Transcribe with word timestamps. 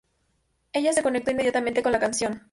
Ella 0.73 0.93
se 0.93 1.03
conectó 1.03 1.29
inmediatamente 1.29 1.83
con 1.83 1.91
la 1.91 1.99
canción. 1.99 2.39